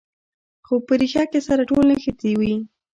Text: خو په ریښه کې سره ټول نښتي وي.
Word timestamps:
خو 0.65 0.73
په 0.87 0.93
ریښه 0.99 1.23
کې 1.31 1.39
سره 1.47 1.61
ټول 1.69 1.83
نښتي 1.89 2.31
وي. 2.39 2.53